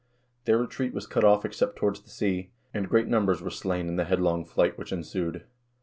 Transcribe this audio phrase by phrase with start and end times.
[0.45, 3.97] Their retreat was cut off except toward the sea, and great numbers were slain in
[3.97, 5.45] the headlong flight which ensued.